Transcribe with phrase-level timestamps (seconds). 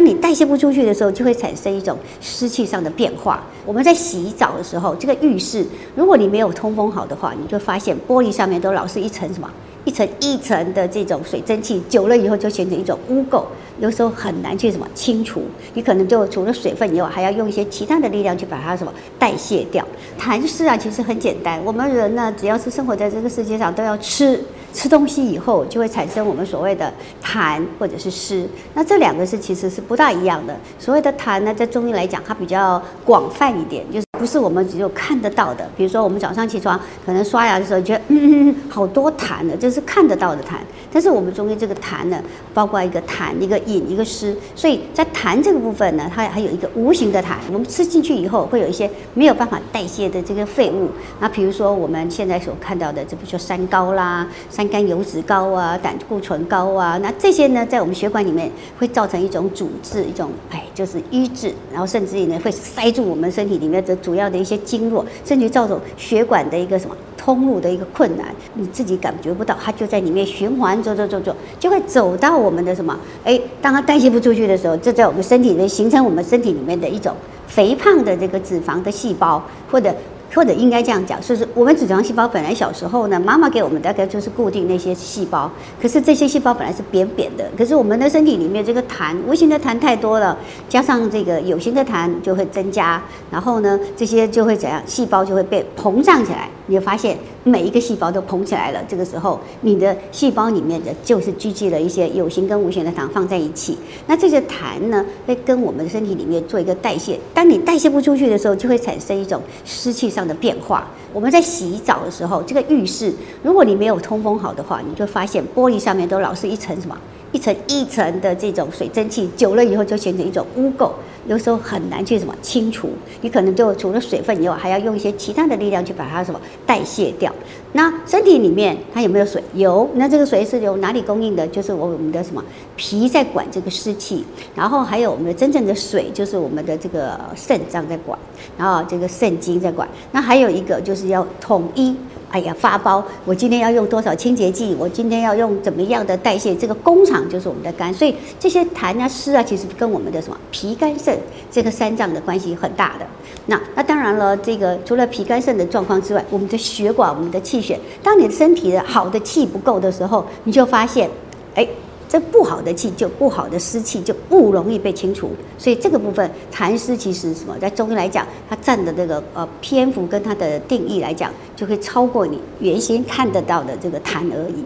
[0.00, 3.42] 当你代谢不出去的时候，就会产生一种湿气上的变化。
[3.66, 5.62] 我们在洗澡的时候，这个浴室，
[5.94, 9.50] 如果你没有通风好的话，你就发现玻璃上面都老是一层什么？
[9.90, 13.42] 一层一层的这种水蒸气，久了以后就形成一种污垢，
[13.80, 15.42] 有时候很难去什么清除。
[15.74, 19.84] 你可能就除了水分以外，还要用一些其他的力量去把它什么代谢掉。
[20.16, 21.60] 痰湿啊，其实很简单。
[21.64, 24.40] 我们人呢，只要是生活在这个世界上，都要吃
[24.72, 28.48] 吃东西以后，就会产生我们所谓的痰或者是湿。
[28.74, 30.56] 那这两个是其实是不大一样的。
[30.78, 35.66] 所谓的痰呢，在中医来讲，它比较广泛一点，就是不是我们只有看得到的。
[35.74, 40.56] 比如说，我们早上起床可能刷牙的时候，觉得 嗯好多痰的，这是看得到的痰。
[40.92, 47.36] 但是我们中医这个痰呢，包括一个痰、一个饮、一个湿，所以在痰这个部分呢，它还有一个无形的痰。
[47.50, 50.90] 我们吃进去以后，会有一些没有办法代谢的这个废物。
[51.20, 56.98] 那比如说我们现在所看到的，这不就三高啦、三甘油脂高啊、胆固醇高啊？
[56.98, 72.98] 那这些呢，在我们血管里面会造成一种阻滞，一种哎，就是瘀滞，然后甚至于呢，会塞住我们身体里面的阻主要的一些经络，甚至造成血管的一个什么通路的一个困难，你自己感觉不到，它就在里面循环走走走走，就会走到我们的什么？
[73.22, 77.14] 哎，当它代谢不出去的时候，就在我们身体里面形成我们身体里面的一种
[77.46, 79.94] 肥胖的这个脂肪的细胞，或者。
[80.34, 85.50] 或者应该这样讲，就是我们脂肪细胞本来小时候呢，妈妈给我们大概就是固定那些细胞，
[85.80, 90.36] 可是这些细胞本来是扁扁的，可是我们的身体里面这个痰，无形的痰太多了，
[90.68, 103.76] 加上这个有形的痰就会增加，然后呢，这些就会怎样，细胞就会被膨胀起来，你会发现每一个细胞都膨起来了，这个时候你的细胞里面的就是聚集了一些有形跟无形的糖放在一起，
[104.06, 110.20] 那这些痰呢会跟我们的身体里面做一个代谢，当你代谢不出去的时候，就会产生一种湿气上。
[110.30, 116.96] 的变化，我们在洗澡的时候，这个浴室，如果你没有通风好的话，你就发现玻璃上面都老是一层什么，
[117.32, 120.90] 一层一层的这种水蒸气，久了以后就形成一种污垢，
[121.26, 122.90] 有时候很难去什么清除。
[123.20, 127.32] 你可能就除了水分以外，还要用一些其他的力量去把它什么代谢掉。
[127.72, 129.40] 那身体里面它有没有水？
[129.54, 129.88] 有。
[129.94, 131.46] 那这个水是由哪里供应的？
[131.46, 132.42] 就是我们的什么
[132.74, 134.24] 脾在管这个湿气，
[134.56, 138.18] 然后还有我们的真正的水，就是我们的这个肾脏在管，
[138.58, 139.88] 然后这个肾经在管。
[140.10, 141.94] 那还有一个就是要统一。
[142.30, 143.04] 哎呀，发包！
[143.24, 144.74] 我今天要用多少清洁剂？
[144.78, 146.54] 我今天要用怎么样的代谢？
[146.54, 151.18] 这个工厂就是我们的肝，所以这些痰啊、湿啊，其实跟我们的什么脾、肝、肾
[151.50, 153.06] 这个三脏的关系很大的。
[153.46, 161.10] 那那当然了，这个除了脾、肝、肾的状况之外，我们的血管、我们的气血，当你的身体的好的气不够的时候，你就发现，
[161.56, 161.66] 哎。
[162.10, 174.64] 这不好的气，就不好的湿气就不容易被清除，所以这个部分痰湿其实什么，在中医来讲，它占的这个呃篇幅跟它的定义来讲，就会超过你原先看得到的这个痰而已。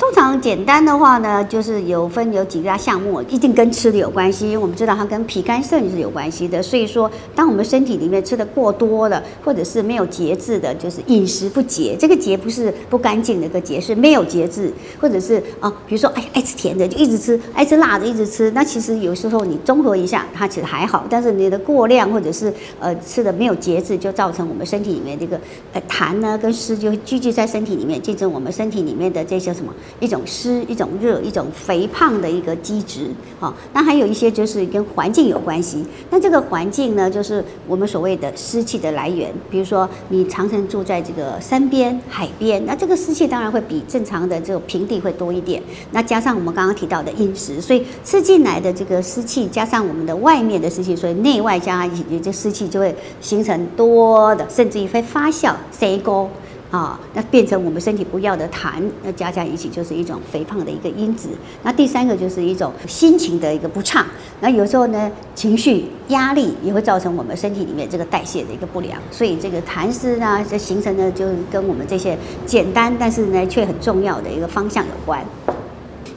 [0.00, 4.56] 通常简单的话呢，就是有分有几大项目，一定跟吃的有关系。
[4.56, 11.94] 我们知道它跟脾肝肾是有关系的，所以说，当我们身体里面吃的过多的，或者是没有节制的，就是饮食不节。
[12.00, 18.50] 这个节不是不干净的一个节，是没有节制，或者是啊，比如说哎爱吃甜的就一直吃，爱吃辣的一直吃。
[18.52, 21.04] 那其实有时候你综合一下，它其实还好。
[21.10, 22.50] 但是你的过量或者是
[22.80, 25.38] 呃吃的没有节制，就造成我们身体里面这个
[25.74, 29.70] 呃痰呢跟湿就聚集在身体里面，形成我们身体里面的这些什么。
[29.98, 33.08] 一种湿，一种热，一种肥胖的一个基质，
[33.38, 35.84] 好，那还有一些就是跟环境有关系。
[36.10, 39.32] 那这个环境呢，就是我们所谓的湿气的来源。
[39.50, 45.62] 比如说，你常常住在这个山边、海边，那这个湿气当然会比正常的这个平地会多一点。
[45.90, 56.28] 那加上我们刚刚提到的饮食，所以吃进来的这个湿气，加上我们的外面的湿气，所以内外加一起，这湿气就会形成多的，甚至于会发酵、塞沟。
[56.70, 61.28] 啊，那变成我们身体不要的痰，那加在一起就是一种肥胖的一个因子。
[61.64, 64.06] 那第三个就是一种心情的一个不畅。
[64.40, 69.00] 那有时候呢，情绪压力也会造成我们身体里面这个代谢的一个不良。
[69.10, 72.16] 所以这个痰湿呢，这形成呢，就跟我们这些
[72.46, 75.24] 简单但是呢却很重要的一个方向有关。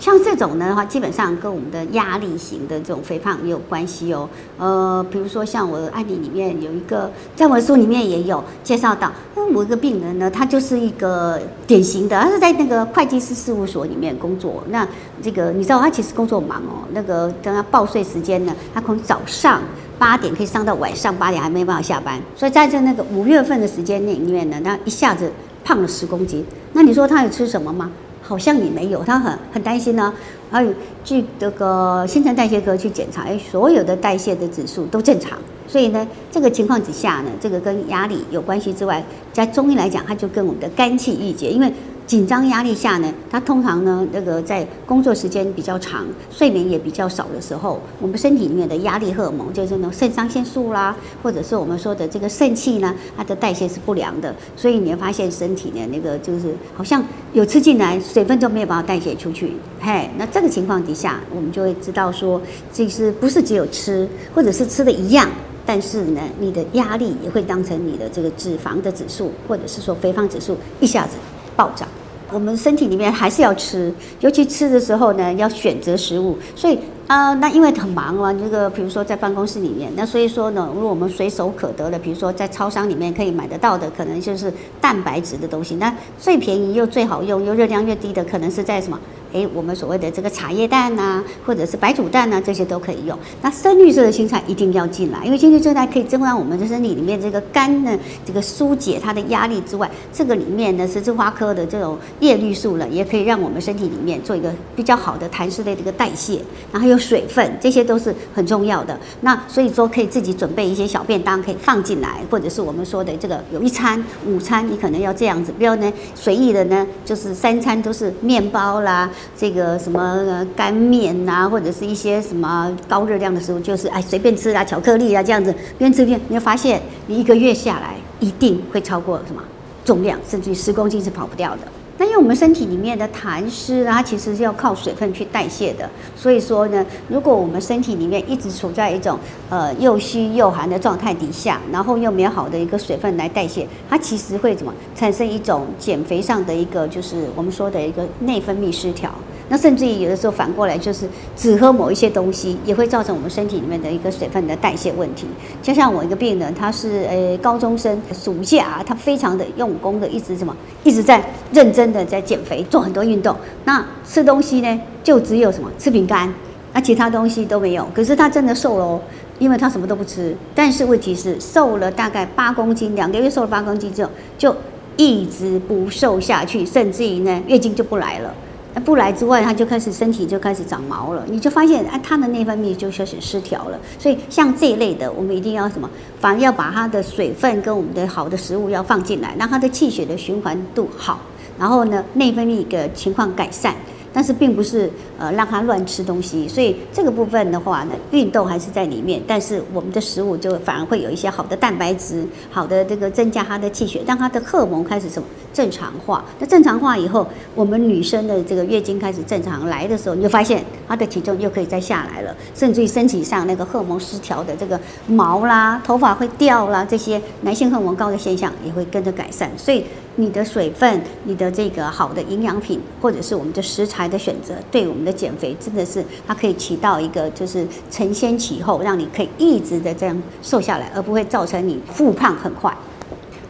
[0.03, 4.27] 像这种呢的话，基本上跟我们的压力型的这种肥胖也有关系哦。
[4.57, 14.62] 呃，比如说像我的案例里面有一个，在我的书里面也有介绍到，那某一个病人呢，他就是一个典型的，他是在那个会计师事务所里面工作。
[14.68, 14.86] 那
[15.22, 19.62] 这个你知道，他其实工作忙哦，那个跟他报税时间呢，他可能早上
[19.98, 22.19] 八点可以上到晚上八点，还没办法下班。
[22.36, 25.31] 所以在这那个五月份的时间里面呢，他一下子
[25.63, 26.45] 胖了十公斤。
[26.74, 27.89] 那你说他有吃什么吗？
[28.24, 30.14] 好像也没有，他很很担心呢。
[30.50, 30.72] 还有
[31.04, 35.38] 去这个新陈代谢科去检查，哎，所有的代谢的指数都正常。
[35.68, 41.74] 所以呢，这个情况之下呢，这个跟压力有关系之外，在中医来讲，它就跟我们的肝气郁结，因为
[42.05, 59.53] 紧张压力下呢，它通常呢，那个在工作时间比较长、睡眠也比较少的时候，我们身体里面的压力荷尔蒙，就是那种肾上腺素啦，或者是我们说的这个肾气呢，它的代谢是不良的，所以你会发现身体呢，那个就是好像有吃进来，水分就没有办法代谢出去。
[59.79, 62.41] 嘿，那这个情况底下，我们就会知道说，
[62.71, 65.29] 其实不是只有吃，或者是吃的一样。
[65.65, 71.15] 但是呢，你的压力也会当成你的这个脂肪的指数，或者是说肥胖指数一下子
[71.55, 71.88] 暴涨。
[72.31, 76.35] 我们身体里面还是要吃，尤其吃的时候呢，要选择食物。
[76.55, 84.51] 所以啊，那因为很忙啊，这个比如说在办公室里面，那所以说呢，如果我们随手可得的，比如说在超商里面可以买得到的，可能就是
[84.81, 85.75] 蛋白质的东西。
[85.75, 89.00] 那最便宜又最好用又热量越低的，可能是在什么？
[89.33, 93.18] 诶，我们所谓的这个茶叶蛋呐，或者是白煮蛋呐，这些都可以用。
[93.41, 106.39] 那深绿色的青菜一定要进来，因为深绿色菜可以增加我们的身体里面这个肝呢，这个疏解它的压力之外，这个里面呢，十字花科的这种叶绿素呢，也可以让我们身体里面做一个比较好的痰湿的这个代谢。
[106.71, 108.97] 然后有水分，这些都是很重要的。
[109.21, 119.09] 那所以说可以自己准备一些小便当，可以放进来，或者是我们说的这个有一餐午餐，你可能要这样子，不要呢随意的呢，就是三餐都是面包啦。
[119.38, 129.42] 这个什么干面呐，或者是一些什么高热量的食物，就是哎随便吃啊，巧克力啊这样子，边吃边，你会发现你一个月下来一定会超过什么
[129.84, 131.62] 重量，甚至于十公斤是跑不掉的。
[132.03, 139.17] 因为我们身体里面的痰湿，它其实是要靠水分去代谢的，所以说呢，如果我们身体里面一直处在一种
[139.50, 149.09] 呃又虚又寒的状态底下，然后又没有好的一个水分来代谢，它其实会怎么产生一种减肥上的一个就是我们说的一个内分泌失调。
[149.50, 155.28] 那甚至于有的时候反过来就是只喝某一些东西，也会造成我们身体里面的一个水分的代谢问题。
[155.62, 163.36] 就像我一个病人，他是呃高中生，暑假他非常的用功的，一直什么一直在认真的在减肥，做很多运动。
[163.66, 166.34] 那吃东西呢，就只有什么吃饼干，
[166.74, 167.88] 那其他东西都没有。
[167.94, 169.01] 可是他真的瘦了哦，
[169.39, 170.36] 因为他什么都不吃。
[170.56, 174.56] 但是问题是瘦了大概八公斤，两个月瘦了八公斤之后，就
[174.96, 178.34] 一直不瘦下去，甚至于呢月经就不来了。
[178.80, 183.80] 不来之外，他就开始身体就开始长毛了，你就发现，啊，他的内分泌就开始失调了。
[184.00, 185.90] 所以像这一类的，我们一定要什么？
[186.20, 191.20] 反而要把它的水分跟我们的好的食物要放进来，让它的气血的循环度好，
[191.60, 193.75] 然后呢，内分泌的情况改善。
[194.13, 206.24] 但是并不是呃让他乱吃东西，所以这个部分的话呢，运动还是在里面，但是我们的食物就反而会有一些好的蛋白质，好的这个增加他的气血，让他的荷尔蒙开始什么正常化。
[206.39, 219.50] 那正常化以后，我们女生的这个月经开始正常来的时候，你就发现她的体重又可以再下来了，甚至于身体上那个荷尔蒙失调的这个毛啦、头发会掉啦，这些男性荷尔蒙高的现象也会跟着改善。
[219.57, 219.83] 所以
[220.15, 224.04] 你的水分、你的这个好的营养品，或者是我们的食材。
[224.13, 232.71] 的选择对我们的减肥真的是，它可以起到一个就是承先启后，让你可以一直的这样瘦下来，而不会造成你复胖很快。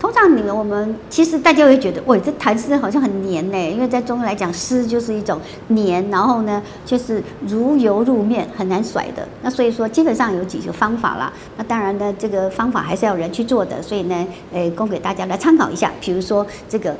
[0.03, 5.39] 通常你们我们其实大家会觉得，喂，这痰湿好像很黏呢，因为在中医来讲，湿就是一种
[5.69, 9.25] 黏，然后呢就是如油入面，很难甩的。
[9.41, 11.31] 那所以说基本上有几个方法啦。
[11.55, 15.89] 那当然呢，这个方法还是要人去做的，所以呢，诶，供给大家来参考一下。
[16.01, 16.93] 比如说这个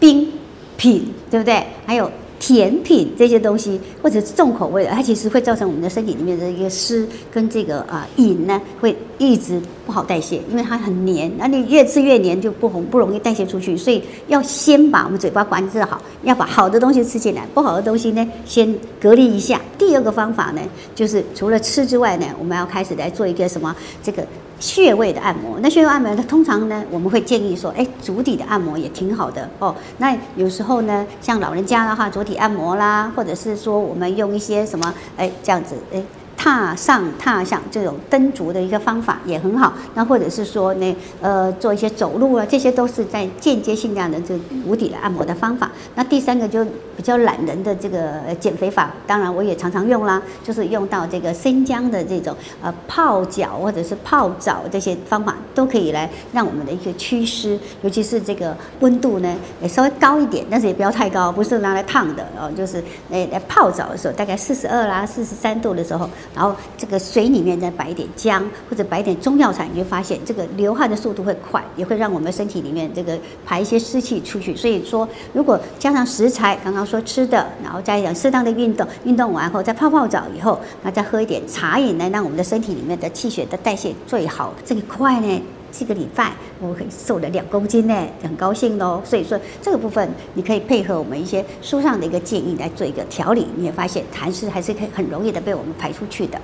[0.00, 0.28] 冰
[0.76, 1.64] 品，对不对？
[1.86, 2.10] 还有。
[2.38, 19.60] 甜品这些东西，或者是重口味的，它其实会造成我们的身体里面的一个湿跟这个啊饮呢，会一直不好代谢，因为它很黏，那你越吃越黏就不红不容易代谢出去，所以要先把我们嘴巴管制好，要把好的东西吃进来，不好的东西呢先隔离一下。
[19.76, 20.60] 第二个方法呢，
[20.94, 24.24] 就是除了吃之外呢，我们要开始来做一个什么这个。
[24.60, 29.74] 穴位的按摩，那穴位按摩，呢通常呢，我们会建议说，哎，足底的按摩也挺好的哦。
[29.98, 36.02] 那有时候呢，像老人家的话，足底按摩啦，或者是说我们用一些什么，哎，这样子，哎。
[36.48, 45.70] 踏上踏下这种蹬足的一个方法也很好，那或者是说呢，呃，做一些走路啊，这些都是在间接性这样的这无底的按摩的方法。
[45.94, 46.64] 那第三个就
[46.96, 66.08] 比较懒人的这个减肥法，当然我也常常用啦，就是用到这个生姜的这种呃泡脚或者是泡澡这些方法，都可以来让我们的一个祛湿，尤其是这个温度呢也稍微高一点，但是也不要太高，不是拿来烫的哦，就是诶来泡澡的时候，大概四十二啦、四十三度的时候。
[66.38, 74.54] 然后这个水里面再摆一点姜，或者摆一点中药材，你就发现这个流汗的速度会快，也会让我们身体里面这个排一些湿气出去。
[74.54, 84.54] 所以说，如果加上食材，刚刚说吃的，然后加一点适当的运动，运动完后再泡泡澡以后，那再喝一点茶饮，来让我们的身体里面的气血的代谢最好。
[84.64, 85.42] 这个快呢。
[85.72, 89.00] 这个礼拜我可以瘦了两公斤呢，很高兴哦。
[89.04, 96.38] 所以说这个部分你可以配合我们一些书上的一个建议来做一个调理，你会发现痰湿还是可以很容易的被我们排出去的。